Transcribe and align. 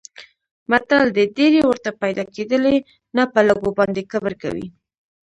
متل 0.69 1.07
دی: 1.15 1.23
ډېرې 1.37 1.61
ورته 1.65 1.89
پیدا 2.01 2.23
کېدلې 2.35 2.75
نه 3.15 3.23
په 3.33 3.39
لږو 3.47 3.69
باندې 3.79 4.01
کبر 4.11 4.33
کوي. 4.41 4.67